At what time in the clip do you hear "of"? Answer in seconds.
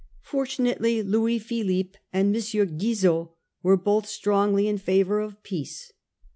5.19-5.43